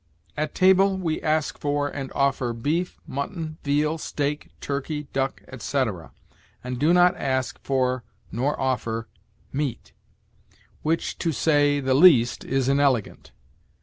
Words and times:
At 0.35 0.55
table, 0.55 0.97
we 0.97 1.21
ask 1.21 1.59
for 1.59 1.87
and 1.87 2.11
offer 2.15 2.53
beef, 2.53 2.99
mutton, 3.05 3.59
veal, 3.63 3.99
steak, 3.99 4.49
turkey, 4.59 5.03
duck, 5.13 5.43
etc., 5.47 6.09
and 6.63 6.79
do 6.79 6.91
not 6.91 7.15
ask 7.17 7.59
for 7.61 8.03
nor 8.31 8.59
offer 8.59 9.07
meat, 9.53 9.93
which, 10.81 11.19
to 11.19 11.31
say 11.31 11.79
the 11.79 11.93
least, 11.93 12.43
is 12.43 12.67
inelegant. 12.67 13.31